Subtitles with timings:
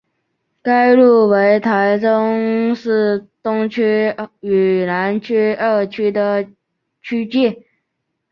[0.63, 6.49] 该路为台中市东区与南区二区的
[7.03, 7.67] 区界。